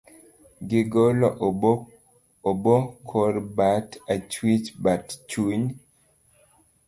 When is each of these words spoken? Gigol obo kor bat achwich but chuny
Gigol 0.69 1.19
obo 2.51 2.75
kor 3.09 3.33
bat 3.57 3.89
achwich 4.13 4.65
but 4.83 5.05
chuny 5.29 5.63